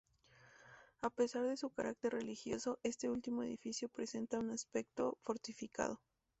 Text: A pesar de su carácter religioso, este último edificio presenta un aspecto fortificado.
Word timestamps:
A 1.03 1.11
pesar 1.11 1.43
de 1.43 1.57
su 1.57 1.69
carácter 1.69 2.13
religioso, 2.13 2.79
este 2.81 3.07
último 3.07 3.43
edificio 3.43 3.87
presenta 3.87 4.39
un 4.39 4.49
aspecto 4.49 5.19
fortificado. 5.21 5.99